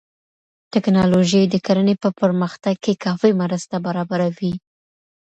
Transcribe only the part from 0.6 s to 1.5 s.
ټکنالوژي